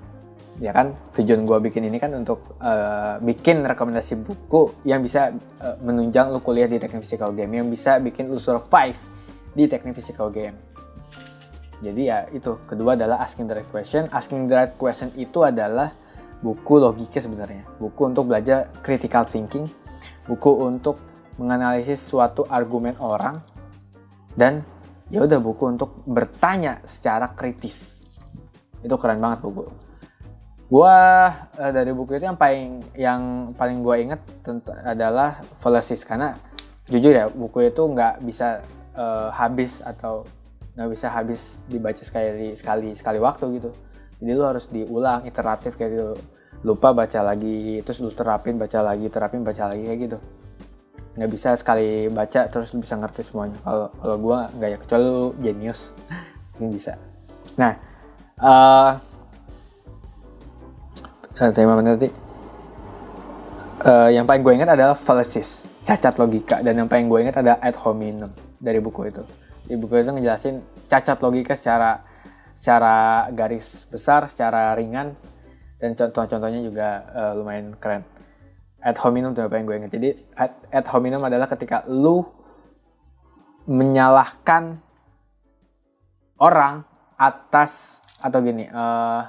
ya 0.63 0.71
kan? 0.71 0.95
Tujuan 1.15 1.43
gue 1.43 1.59
bikin 1.71 1.87
ini 1.87 1.99
kan 1.99 2.15
untuk 2.15 2.59
uh, 2.63 3.19
bikin 3.19 3.67
rekomendasi 3.67 4.23
buku 4.23 4.87
yang 4.87 5.03
bisa 5.03 5.35
uh, 5.63 5.77
menunjang 5.83 6.31
lu 6.31 6.39
kuliah 6.39 6.71
di 6.71 6.79
teknik 6.79 7.03
physical 7.03 7.35
game 7.35 7.59
yang 7.59 7.67
bisa 7.67 7.99
bikin 7.99 8.31
lu 8.31 8.39
survive 8.39 8.99
di 9.55 9.67
teknik 9.67 9.95
physical 9.99 10.31
game. 10.31 10.55
Jadi 11.83 12.03
ya 12.07 12.25
itu 12.31 12.63
kedua 12.65 12.95
adalah 12.95 13.21
asking 13.23 13.51
the 13.51 13.55
right 13.59 13.71
question. 13.71 14.07
Asking 14.15 14.47
the 14.47 14.55
right 14.55 14.75
question 14.79 15.11
itu 15.19 15.43
adalah 15.43 15.91
buku 16.39 16.79
logika 16.79 17.19
sebenarnya. 17.19 17.67
Buku 17.83 18.15
untuk 18.15 18.31
belajar 18.31 18.71
critical 18.81 19.27
thinking. 19.27 19.67
Buku 20.25 20.51
untuk 20.65 20.97
menganalisis 21.37 21.99
suatu 21.99 22.47
argumen 22.47 22.95
orang. 23.03 23.43
Dan 24.35 24.63
ya 25.11 25.23
udah 25.27 25.39
buku 25.43 25.67
untuk 25.67 26.03
bertanya 26.07 26.81
secara 26.87 27.35
kritis. 27.35 28.07
Itu 28.81 28.97
keren 28.97 29.21
banget 29.21 29.45
buku 29.45 29.85
Gua 30.75 31.31
uh, 31.55 31.71
dari 31.71 31.95
buku 31.95 32.19
itu 32.19 32.27
yang 32.27 32.35
paling 32.35 32.83
yang 32.99 33.21
paling 33.55 33.79
gue 33.79 33.97
inget 34.11 34.21
adalah 34.83 35.39
Fallacies 35.55 36.03
karena 36.03 36.35
jujur 36.91 37.15
ya 37.15 37.31
buku 37.31 37.71
itu 37.71 37.79
nggak 37.79 38.27
bisa 38.27 38.59
uh, 38.99 39.31
habis 39.31 39.87
atau 39.87 40.27
nggak 40.75 40.91
bisa 40.91 41.15
habis 41.15 41.63
dibaca 41.71 42.03
sekali 42.03 42.59
sekali 42.59 42.91
sekali 42.91 43.23
waktu 43.23 43.63
gitu. 43.63 43.71
Jadi 44.19 44.31
lu 44.35 44.43
harus 44.43 44.67
diulang 44.67 45.23
iteratif 45.23 45.79
kayak 45.79 45.95
gitu. 45.95 46.19
Lupa 46.67 46.91
baca 46.91 47.23
lagi, 47.23 47.79
terus 47.87 48.03
lu 48.03 48.11
terapin 48.11 48.59
baca 48.59 48.83
lagi, 48.83 49.07
terapin 49.07 49.47
baca 49.47 49.71
lagi 49.71 49.87
kayak 49.87 50.01
gitu. 50.11 50.19
Nggak 51.15 51.31
bisa 51.31 51.55
sekali 51.55 52.11
baca 52.11 52.51
terus 52.51 52.75
bisa 52.75 52.99
ngerti 52.99 53.23
semuanya. 53.23 53.63
Kalau 53.63 53.95
kalau 54.03 54.17
gue 54.19 54.39
nggak 54.59 54.71
ya 54.75 54.79
kecuali 54.83 55.07
lu 55.07 55.39
genius 55.39 55.95
mungkin 56.59 56.75
bisa. 56.75 56.99
Nah, 57.55 57.79
uh, 58.43 59.14
tema 61.35 61.75
nanti 61.83 62.09
uh, 63.85 64.11
yang 64.11 64.23
paling 64.25 64.47
gue 64.47 64.55
ingat 64.55 64.71
adalah 64.75 64.95
fallacies 64.95 65.69
cacat 65.85 66.17
logika. 66.17 66.63
Dan 66.65 66.81
yang 66.81 66.89
paling 66.89 67.07
gue 67.07 67.21
ingat 67.21 67.43
ada 67.45 67.61
ad 67.61 67.77
hominem 67.85 68.31
dari 68.57 68.81
buku 68.81 69.11
itu. 69.11 69.23
Di 69.69 69.77
buku 69.77 70.01
itu 70.01 70.11
ngejelasin 70.11 70.65
cacat 70.89 71.19
logika 71.21 71.53
secara 71.53 72.01
secara 72.55 73.27
garis 73.35 73.85
besar 73.91 74.31
secara 74.31 74.79
ringan 74.79 75.19
dan 75.83 75.93
contoh-contohnya 75.99 76.63
juga 76.65 76.89
uh, 77.13 77.33
lumayan 77.37 77.77
keren. 77.77 78.07
Ad 78.81 78.97
hominem 79.01 79.33
itu 79.37 79.43
apa 79.45 79.55
yang 79.59 79.67
gue 79.69 79.77
ingat. 79.85 79.93
Jadi 79.93 80.09
ad, 80.39 80.53
ad 80.73 80.87
hominem 80.93 81.21
adalah 81.21 81.49
ketika 81.49 81.85
lu 81.89 82.25
menyalahkan 83.65 84.77
orang 86.37 86.85
atas 87.17 88.05
atau 88.21 88.45
gini 88.45 88.69
uh, 88.69 89.25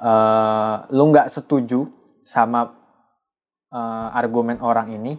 uh, 0.00 0.84
lu 0.92 1.12
nggak 1.12 1.28
setuju 1.32 1.86
sama 2.20 2.68
uh, 3.72 4.08
argumen 4.12 4.60
orang 4.60 4.92
ini 4.92 5.16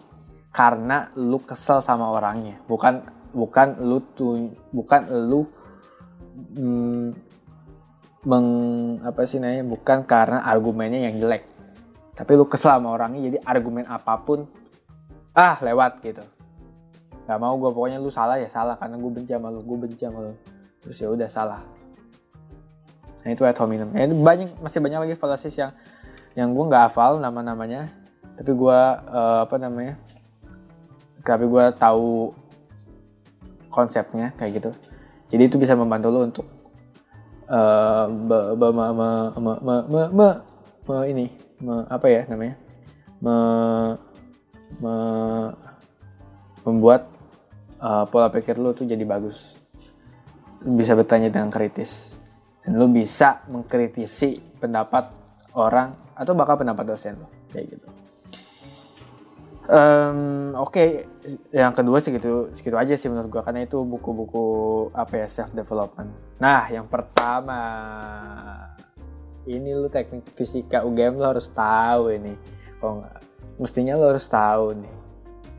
karena 0.53 1.09
lu 1.17 1.41
kesel 1.45 1.81
sama 1.81 2.09
orangnya. 2.09 2.57
Bukan 2.65 3.01
bukan 3.33 3.77
lu 3.85 4.01
tuh 4.01 4.53
bukan 4.73 5.01
lu 5.29 5.45
mm, 6.57 7.07
meng 8.27 8.47
apa 9.05 9.23
sih 9.23 9.37
namanya 9.39 9.65
bukan 9.69 10.03
karena 10.03 10.43
argumennya 10.43 11.07
yang 11.09 11.15
jelek. 11.17 11.45
Tapi 12.17 12.31
lu 12.33 12.49
kesel 12.49 12.73
sama 12.73 12.97
orangnya 12.97 13.29
jadi 13.29 13.37
argumen 13.45 13.85
apa 13.85 14.17
pun 14.21 14.49
ah 15.37 15.57
lewat 15.61 16.01
gitu. 16.01 16.25
Nggak 17.29 17.39
mau 17.43 17.53
gue 17.59 17.69
pokoknya 17.69 18.01
lu 18.01 18.09
salah 18.09 18.41
ya 18.41 18.49
salah 18.49 18.79
karena 18.79 18.97
gue 18.97 19.11
benci 19.13 19.31
sama 19.35 19.53
lu 19.53 19.61
gue 19.61 19.77
benci 19.77 20.01
sama 20.01 20.19
lu. 20.25 20.33
Terus 20.81 20.97
ya 20.97 21.07
udah 21.13 21.29
salah 21.29 21.76
nah 23.27 23.35
itu 23.35 23.43
ad 23.43 23.59
hominem 23.59 23.91
itu 23.91 24.15
banyak 24.15 24.55
masih 24.63 24.79
banyak 24.79 24.99
lagi 25.03 25.15
fallacies 25.19 25.59
yang 25.59 25.75
yang 26.31 26.55
gue 26.55 26.63
nggak 26.63 26.87
hafal 26.87 27.19
nama 27.19 27.43
namanya 27.43 27.91
tapi 28.39 28.55
gue 28.55 28.79
uh, 29.11 29.43
apa 29.43 29.55
namanya 29.59 29.99
tapi 31.27 31.43
gue 31.43 31.65
tahu 31.75 32.31
konsepnya 33.77 34.33
kayak 34.39 34.57
gitu. 34.57 34.71
Jadi 35.29 35.43
itu 35.45 35.55
bisa 35.61 35.77
membantu 35.77 36.07
lo 36.09 36.25
untuk 36.25 36.47
ini 41.05 41.29
apa 41.91 42.05
ya 42.09 42.21
namanya 42.31 42.55
me, 43.21 43.35
me, 44.81 44.95
membuat 46.65 47.11
uh, 47.83 48.07
pola 48.09 48.33
pikir 48.33 48.57
lo 48.57 48.73
tuh 48.73 48.89
jadi 48.89 49.03
bagus. 49.05 49.61
Bisa 50.57 50.97
bertanya 50.97 51.29
dengan 51.29 51.53
kritis 51.53 52.16
dan 52.67 52.75
lo 52.75 52.91
bisa 52.91 53.47
mengkritisi 53.47 54.59
pendapat 54.59 55.07
orang 55.55 55.95
atau 56.19 56.35
bahkan 56.35 56.59
pendapat 56.59 56.83
dosen 56.83 57.15
lo 57.15 57.31
kayak 57.55 57.79
gitu 57.79 57.87
Um, 59.67 60.55
Oke, 60.55 60.71
okay. 60.71 60.89
yang 61.51 61.75
kedua 61.75 61.99
segitu 61.99 62.47
segitu 62.55 62.79
aja 62.79 62.95
sih 62.95 63.11
menurut 63.11 63.27
gua 63.27 63.43
karena 63.43 63.67
itu 63.67 63.83
buku-buku 63.83 64.47
apa 64.95 65.19
ya 65.19 65.27
self 65.27 65.51
development. 65.51 66.07
Nah, 66.39 66.71
yang 66.71 66.87
pertama 66.87 67.59
ini 69.43 69.75
lu 69.75 69.91
teknik 69.91 70.23
fisika 70.39 70.87
UGM 70.87 71.19
lu 71.19 71.27
harus 71.27 71.51
tahu 71.51 72.15
ini. 72.15 72.31
Nggak, 72.79 73.19
mestinya 73.59 73.99
lu 73.99 74.07
harus 74.07 74.23
tahu 74.31 74.71
nih. 74.79 74.95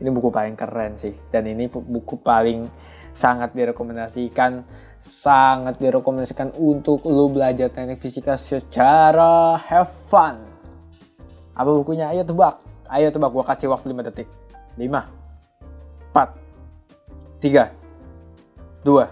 Ini 0.01 0.09
buku 0.09 0.33
paling 0.33 0.57
keren 0.57 0.97
sih 0.97 1.13
dan 1.29 1.45
ini 1.45 1.69
buku 1.69 2.17
paling 2.17 2.65
sangat 3.13 3.53
direkomendasikan 3.53 4.65
sangat 4.99 5.79
direkomendasikan 5.79 6.51
untuk 6.59 7.07
lu 7.07 7.31
belajar 7.31 7.71
teknik 7.71 8.03
fisika 8.03 8.35
secara 8.35 9.55
have 9.55 9.87
fun. 9.87 10.35
Apa 11.55 11.71
bukunya? 11.71 12.11
Ayo 12.11 12.27
tebak. 12.27 12.59
Ayo 12.91 13.07
tebak, 13.07 13.31
gue 13.31 13.43
kasih 13.47 13.71
waktu 13.71 13.95
5 13.95 14.07
detik. 14.11 14.27
5, 14.75 15.07
4, 16.11 16.35
3, 17.39 17.71
2, 18.83 19.07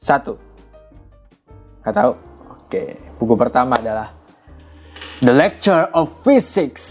1. 0.00 1.84
Gak 1.84 1.94
tahu? 1.94 2.12
Oke, 2.56 2.98
buku 3.20 3.34
pertama 3.36 3.76
adalah 3.78 4.10
The 5.20 5.32
Lecture 5.32 5.92
of 5.92 6.12
Physics 6.24 6.84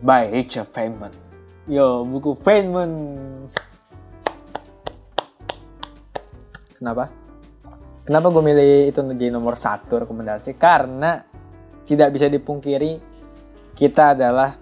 by 0.00 0.28
Richard 0.32 0.68
Feynman. 0.72 1.12
Yo, 1.68 2.04
buku 2.04 2.32
Feynman. 2.40 2.92
Kenapa? 6.80 7.12
Kenapa 8.08 8.32
gue 8.32 8.40
milih 8.40 8.88
itu 8.88 9.04
jadi 9.12 9.28
nomor 9.28 9.52
satu 9.52 10.00
rekomendasi? 10.00 10.56
Karena 10.56 11.20
tidak 11.84 12.16
bisa 12.16 12.24
dipungkiri 12.32 12.96
kita 13.76 14.16
adalah 14.16 14.56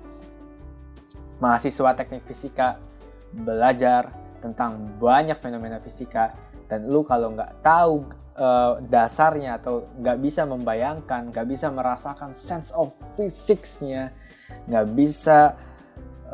mahasiswa 1.39 1.95
teknik 1.95 2.27
fisika 2.27 2.83
belajar 3.31 4.11
tentang 4.43 4.99
banyak 4.99 5.39
fenomena 5.39 5.78
fisika 5.78 6.35
dan 6.67 6.91
lu 6.91 7.07
kalau 7.07 7.39
nggak 7.39 7.63
tahu 7.63 8.11
uh, 8.35 8.83
dasarnya 8.83 9.63
atau 9.63 9.87
nggak 10.02 10.19
bisa 10.19 10.43
membayangkan, 10.43 11.31
nggak 11.31 11.47
bisa 11.47 11.71
merasakan 11.71 12.35
sense 12.35 12.75
of 12.75 12.91
physicsnya, 13.15 14.11
nggak 14.67 14.87
bisa 14.93 15.54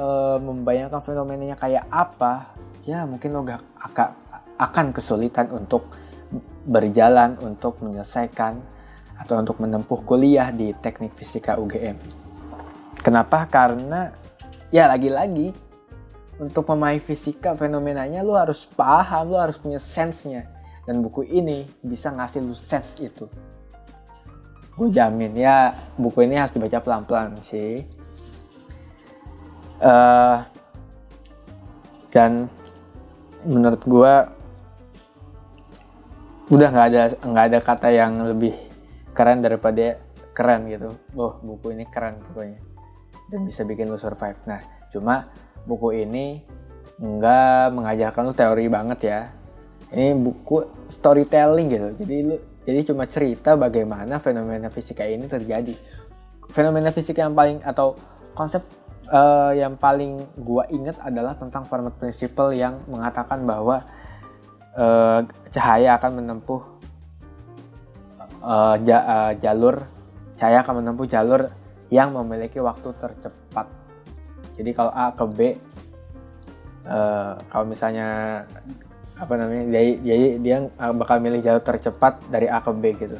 uh, 0.00 0.40
membayangkan 0.40 1.04
fenomenanya 1.04 1.60
kayak 1.60 1.84
apa, 1.92 2.56
ya 2.88 3.04
mungkin 3.04 3.36
lo 3.36 3.44
gak 3.44 3.62
akan 3.80 4.23
akan 4.58 4.94
kesulitan 4.94 5.50
untuk 5.50 5.90
berjalan 6.66 7.38
untuk 7.42 7.82
menyelesaikan 7.82 8.58
atau 9.14 9.38
untuk 9.38 9.62
menempuh 9.62 10.02
kuliah 10.02 10.50
di 10.50 10.74
teknik 10.74 11.14
fisika 11.14 11.58
UGM. 11.58 11.94
Kenapa? 12.98 13.46
Karena 13.46 14.10
ya 14.74 14.90
lagi-lagi 14.90 15.54
untuk 16.40 16.66
pemain 16.66 16.98
fisika 16.98 17.54
fenomenanya 17.54 18.26
lu 18.26 18.34
harus 18.34 18.66
paham, 18.66 19.30
lu 19.30 19.38
harus 19.38 19.54
punya 19.54 19.78
sense-nya. 19.78 20.50
Dan 20.84 21.00
buku 21.00 21.24
ini 21.24 21.64
bisa 21.80 22.10
ngasih 22.12 22.44
lu 22.44 22.52
sense 22.52 23.00
itu. 23.00 23.24
Gue 24.74 24.90
jamin 24.90 25.32
ya 25.38 25.70
buku 25.94 26.26
ini 26.26 26.34
harus 26.34 26.52
dibaca 26.52 26.82
pelan-pelan 26.82 27.38
sih. 27.40 27.86
Uh, 29.78 30.42
dan 32.10 32.48
menurut 33.44 33.82
gue 33.84 34.14
udah 36.52 36.68
nggak 36.68 36.86
ada 36.92 37.02
nggak 37.24 37.44
ada 37.52 37.58
kata 37.64 37.88
yang 37.88 38.12
lebih 38.20 38.52
keren 39.16 39.40
daripada 39.40 39.96
keren 40.34 40.68
gitu. 40.68 40.92
Oh 41.16 41.40
buku 41.40 41.72
ini 41.72 41.88
keren 41.88 42.20
pokoknya 42.20 42.74
dan 43.28 43.44
bisa 43.44 43.64
bikin 43.64 43.88
lu 43.88 43.96
survive. 43.96 44.36
Nah, 44.44 44.60
cuma 44.92 45.26
buku 45.64 46.04
ini 46.04 46.44
nggak 47.00 47.74
mengajarkan 47.74 48.22
lu 48.30 48.34
teori 48.36 48.66
banget 48.68 49.00
ya. 49.08 49.20
Ini 49.94 50.14
buku 50.18 50.86
storytelling 50.90 51.68
gitu. 51.70 51.88
Jadi 52.04 52.16
lu 52.22 52.36
jadi 52.64 52.80
cuma 52.86 53.04
cerita 53.04 53.58
bagaimana 53.58 54.16
fenomena 54.20 54.68
fisika 54.68 55.04
ini 55.04 55.28
terjadi. 55.28 55.74
Fenomena 56.48 56.92
fisika 56.92 57.24
yang 57.24 57.36
paling 57.36 57.60
atau 57.64 57.96
konsep 58.32 58.64
uh, 59.10 59.52
yang 59.52 59.76
paling 59.76 60.20
gua 60.38 60.64
inget 60.72 60.96
adalah 61.00 61.36
tentang 61.36 61.64
Fermat 61.68 61.96
Principle 61.96 62.56
yang 62.56 62.80
mengatakan 62.88 63.44
bahwa 63.44 63.80
uh, 64.78 65.26
cahaya 65.50 65.96
akan 65.98 66.22
menempuh 66.22 66.62
uh, 68.42 68.76
ja, 68.82 68.98
uh, 69.02 69.32
jalur 69.38 69.86
cahaya 70.34 70.66
akan 70.66 70.82
menempuh 70.82 71.06
jalur 71.06 71.50
yang 71.90 72.10
memiliki 72.10 72.58
waktu 72.58 72.90
tercepat. 72.98 73.70
Jadi 74.54 74.70
kalau 74.74 74.90
A 74.90 75.14
ke 75.14 75.24
B, 75.30 75.38
uh, 76.86 77.38
kalau 77.50 77.66
misalnya 77.66 78.42
apa 79.14 79.34
namanya, 79.38 79.70
jadi, 79.70 79.92
jadi 80.02 80.26
dia 80.42 80.56
bakal 80.94 81.22
milih 81.22 81.38
jalur 81.38 81.62
tercepat 81.62 82.18
dari 82.30 82.50
A 82.50 82.58
ke 82.58 82.74
B 82.74 82.98
gitu. 82.98 83.18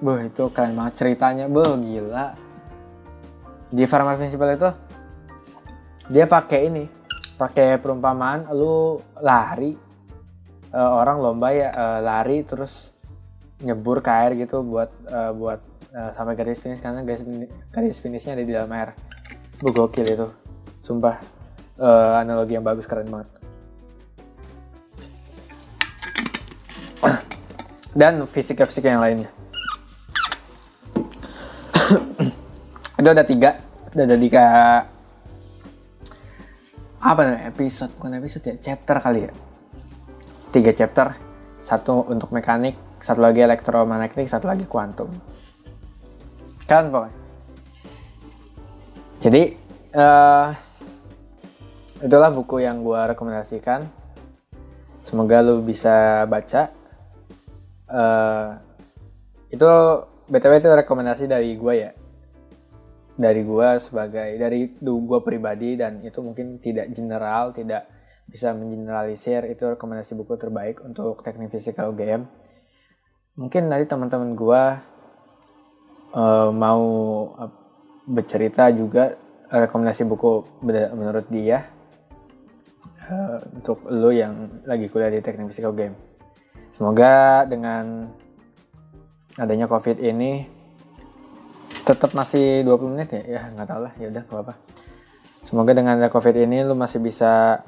Boh 0.00 0.16
itu 0.16 0.48
keren 0.48 0.72
banget 0.72 1.04
ceritanya, 1.04 1.52
boh 1.52 1.76
gila. 1.76 2.32
Di 3.68 3.84
Farmer 3.84 4.16
Principle 4.16 4.56
itu 4.56 4.70
dia 6.08 6.24
pakai 6.24 6.60
ini, 6.72 6.84
pakai 7.36 7.76
perumpamaan 7.76 8.48
lu 8.56 8.96
lari 9.20 9.76
uh, 10.74 10.90
orang 11.02 11.18
lomba 11.18 11.50
ya 11.54 11.68
uh, 11.74 11.98
lari 12.02 12.42
terus 12.46 12.94
nyebur 13.60 14.00
ke 14.00 14.10
air 14.10 14.32
gitu 14.40 14.64
buat 14.64 14.88
uh, 15.10 15.32
buat 15.36 15.60
uh, 15.92 16.10
sampai 16.16 16.32
garis 16.38 16.58
finish 16.58 16.80
karena 16.80 17.04
garis 17.04 17.22
garis 17.70 18.00
finishnya 18.00 18.38
ada 18.38 18.44
di 18.46 18.52
dalam 18.54 18.70
air. 18.72 18.94
Gue 19.60 19.72
gokil 19.74 20.06
itu. 20.08 20.26
Sumpah 20.80 21.20
uh, 21.76 22.20
analogi 22.22 22.56
yang 22.56 22.64
bagus 22.64 22.88
keren 22.88 23.10
banget. 23.12 23.28
Dan 27.90 28.24
fisika-fisika 28.24 28.88
yang 28.88 29.02
lainnya. 29.02 29.28
Itu 32.96 33.08
ada 33.10 33.26
tiga. 33.26 33.60
Ada 33.90 34.16
tiga 34.16 34.44
apa 37.00 37.20
namanya 37.26 37.50
episode. 37.50 37.92
Bukan 37.98 38.16
episode 38.16 38.44
ya 38.46 38.54
chapter 38.72 38.96
kali 39.02 39.28
ya 39.28 39.49
tiga 40.50 40.74
chapter. 40.74 41.14
Satu 41.60 42.06
untuk 42.08 42.32
mekanik 42.32 42.76
satu 43.00 43.24
lagi 43.24 43.40
elektromagnetik 43.40 44.28
satu 44.28 44.48
lagi 44.48 44.68
kuantum. 44.68 45.08
Kan 46.68 46.92
pokoknya 46.92 47.20
jadi 49.20 49.52
uh, 49.92 50.48
itulah 52.00 52.32
buku 52.32 52.64
yang 52.64 52.80
gue 52.80 52.96
rekomendasikan. 53.12 53.84
Semoga 55.04 55.44
lu 55.44 55.60
bisa 55.60 56.24
baca. 56.24 56.72
Uh, 57.84 58.56
itu 59.52 59.68
btw 60.24 60.52
itu 60.56 60.72
rekomendasi 60.72 61.28
dari 61.28 61.52
gue 61.52 61.74
ya. 61.76 61.92
Dari 63.20 63.44
gue 63.44 63.68
sebagai 63.76 64.40
dari 64.40 64.72
gue 64.80 65.20
pribadi 65.20 65.76
dan 65.76 66.00
itu 66.00 66.24
mungkin 66.24 66.56
tidak 66.56 66.88
general 66.96 67.52
tidak 67.52 67.84
bisa 68.30 68.54
mengeneralisir 68.54 69.44
itu 69.50 69.66
rekomendasi 69.66 70.14
buku 70.14 70.38
terbaik 70.38 70.80
untuk 70.86 71.20
teknik 71.26 71.50
fisika 71.50 71.90
UGM 71.90 72.30
mungkin 73.34 73.66
nanti 73.66 73.90
teman-teman 73.90 74.38
gue 74.38 74.62
uh, 76.14 76.50
mau 76.54 76.82
uh, 77.34 77.52
bercerita 78.06 78.70
juga 78.70 79.18
rekomendasi 79.50 80.06
buku 80.06 80.62
menurut 80.94 81.26
dia 81.26 81.66
uh, 83.10 83.42
untuk 83.50 83.82
lo 83.90 84.14
yang 84.14 84.62
lagi 84.62 84.86
kuliah 84.86 85.10
di 85.10 85.18
teknik 85.18 85.50
fisika 85.50 85.74
game 85.74 85.98
semoga 86.70 87.42
dengan 87.50 88.06
adanya 89.38 89.66
covid 89.66 89.98
ini 89.98 90.46
tetap 91.82 92.14
masih 92.14 92.62
20 92.62 92.94
menit 92.94 93.08
ya? 93.18 93.22
Ya 93.26 93.40
nggak 93.50 93.66
tahu 93.66 93.80
lah. 93.82 93.92
Ya 93.98 94.06
udah 94.14 94.22
apa 94.22 94.36
apa 94.46 94.54
semoga 95.50 95.72
dengan 95.74 95.98
ada 95.98 96.12
covid 96.12 96.36
ini 96.36 96.62
lo 96.62 96.76
masih 96.76 97.00
bisa 97.02 97.64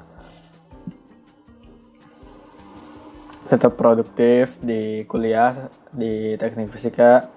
tetap 3.53 3.77
produktif 3.77 4.57
di 4.57 5.05
kuliah 5.05 5.53
di 5.93 6.33
teknik 6.41 6.73
fisika. 6.73 7.29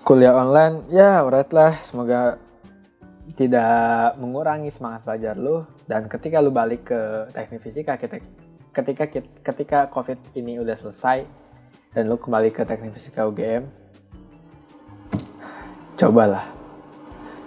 Kuliah 0.00 0.32
online 0.32 0.88
ya 0.88 1.20
alright 1.20 1.52
lah. 1.52 1.76
Semoga 1.76 2.40
tidak 3.36 4.16
mengurangi 4.16 4.72
semangat 4.72 5.04
belajar 5.04 5.36
lu. 5.36 5.68
Dan 5.84 6.08
ketika 6.08 6.40
lu 6.40 6.48
balik 6.48 6.88
ke 6.88 7.28
teknik 7.36 7.60
fisika 7.60 8.00
ketika 8.00 8.24
ketika 8.72 9.04
ketika 9.44 9.78
covid 9.92 10.16
ini 10.32 10.56
udah 10.56 10.72
selesai 10.72 11.28
dan 11.92 12.08
lu 12.08 12.16
kembali 12.16 12.48
ke 12.48 12.64
teknik 12.64 12.96
fisika 12.96 13.28
UGM 13.28 13.68
cobalah. 16.00 16.48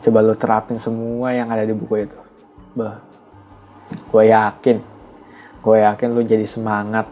Coba 0.05 0.21
lu 0.21 0.37
terapin 0.37 0.77
semua 0.77 1.33
yang 1.33 1.49
ada 1.49 1.65
di 1.65 1.73
buku 1.73 2.05
itu. 2.05 2.19
Bah 2.77 3.01
gue 4.13 4.23
yakin 4.29 4.94
gue 5.65 5.81
yakin 5.81 6.13
lu 6.13 6.21
jadi 6.21 6.45
semangat. 6.45 7.09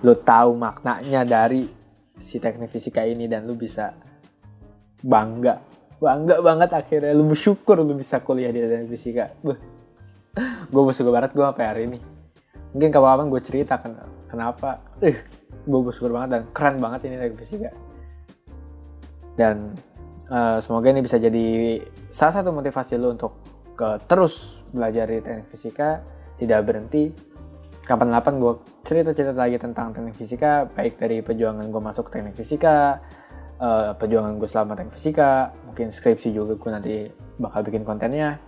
Lu 0.00 0.16
tahu 0.16 0.56
maknanya 0.56 1.20
dari 1.28 1.68
si 2.16 2.40
teknik 2.40 2.72
fisika 2.72 3.04
ini 3.04 3.28
dan 3.28 3.44
lu 3.44 3.52
bisa 3.52 3.92
bangga. 5.04 5.60
Bangga 6.00 6.40
banget 6.40 6.72
akhirnya. 6.72 7.12
Lu 7.12 7.28
bersyukur 7.28 7.84
lu 7.84 7.92
bisa 7.92 8.24
kuliah 8.24 8.48
di 8.48 8.64
teknik 8.64 8.88
fisika. 8.88 9.36
Gue 10.72 10.82
bersyukur 10.82 11.12
banget 11.12 11.36
gue 11.36 11.44
sampai 11.44 11.66
hari 11.68 11.82
ini. 11.92 12.00
Mungkin 12.72 12.88
kapan-kapan 12.88 13.26
gue 13.28 13.40
cerita 13.44 13.74
ken 13.76 14.00
kenapa. 14.32 14.80
Uh, 15.04 15.20
gue 15.68 15.80
bersyukur 15.84 16.16
banget 16.16 16.40
dan 16.40 16.42
keren 16.56 16.80
banget 16.80 17.04
ini 17.12 17.20
teknik 17.20 17.38
fisika. 17.44 17.70
Dan 19.36 19.76
uh, 20.32 20.56
semoga 20.56 20.88
ini 20.88 21.04
bisa 21.04 21.20
jadi 21.20 21.80
salah 22.08 22.40
satu 22.40 22.48
motivasi 22.48 22.96
lu 22.96 23.12
untuk 23.12 23.36
ke 23.76 24.08
terus 24.08 24.64
belajar 24.72 25.04
di 25.04 25.20
teknik 25.20 25.52
fisika. 25.52 26.00
Tidak 26.34 26.60
berhenti 26.66 27.33
kapan-kapan 27.84 28.40
gue 28.40 28.52
cerita-cerita 28.82 29.36
lagi 29.36 29.60
tentang 29.60 29.92
teknik 29.92 30.16
fisika 30.16 30.64
baik 30.72 30.96
dari 30.96 31.20
perjuangan 31.20 31.68
gue 31.68 31.82
masuk 31.84 32.08
teknik 32.08 32.32
fisika 32.32 33.00
uh, 33.60 33.92
perjuangan 33.94 34.34
gue 34.40 34.48
selama 34.48 34.72
teknik 34.74 34.94
fisika 34.96 35.52
mungkin 35.68 35.92
skripsi 35.92 36.32
juga 36.34 36.56
gue 36.56 36.70
nanti 36.70 36.94
bakal 37.38 37.60
bikin 37.66 37.82
kontennya. 37.82 38.38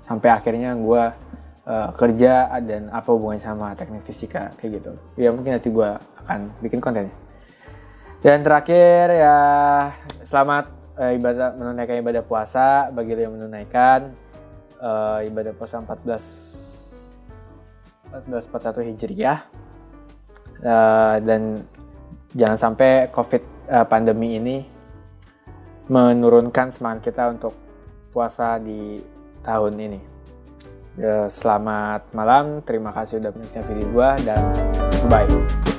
Sampai 0.00 0.32
akhirnya 0.32 0.74
gue 0.74 1.02
uh, 1.68 1.90
kerja 1.94 2.50
dan 2.64 2.90
apa 2.90 3.08
hubungannya 3.14 3.42
sama 3.42 3.72
teknik 3.76 4.02
fisika 4.02 4.50
kayak 4.58 4.82
gitu. 4.82 4.92
Ya 5.20 5.30
mungkin 5.30 5.56
nanti 5.56 5.70
gue 5.70 5.90
akan 6.26 6.50
bikin 6.64 6.80
kontennya. 6.82 7.14
Dan 8.20 8.44
terakhir 8.44 9.16
ya 9.16 9.38
selamat 10.24 10.64
uh, 10.98 11.12
ibadah 11.14 11.56
menunaikan 11.56 11.96
ibadah 12.00 12.22
puasa 12.24 12.90
bagi 12.92 13.16
yang 13.16 13.36
menunaikan. 13.36 14.12
Uh, 14.80 15.20
ibadah 15.28 15.52
puasa 15.52 15.76
14 15.76 16.69
1441 18.10 18.90
Hijriah 18.90 19.38
uh, 20.66 21.16
dan 21.22 21.62
jangan 22.34 22.58
sampai 22.58 23.08
COVID 23.10 23.42
uh, 23.70 23.86
pandemi 23.86 24.38
ini 24.38 24.58
menurunkan 25.90 26.70
semangat 26.70 27.10
kita 27.10 27.30
untuk 27.34 27.54
puasa 28.14 28.58
di 28.58 28.98
tahun 29.42 29.74
ini. 29.78 30.00
Uh, 31.00 31.26
selamat 31.30 32.10
malam, 32.14 32.62
terima 32.66 32.90
kasih 32.90 33.22
sudah 33.22 33.30
menyaksikan 33.34 33.64
video 33.70 33.86
gua 33.94 34.18
dan 34.26 34.42
bye. 35.06 35.69